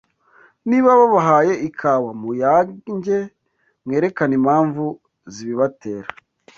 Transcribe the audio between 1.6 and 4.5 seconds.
ikawa, muyange, mwerekane